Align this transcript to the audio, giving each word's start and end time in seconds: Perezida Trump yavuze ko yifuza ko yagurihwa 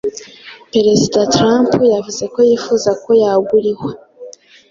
Perezida 0.73 1.19
Trump 1.33 1.69
yavuze 1.93 2.23
ko 2.33 2.39
yifuza 2.49 2.91
ko 3.03 3.09
yagurihwa 3.23 3.91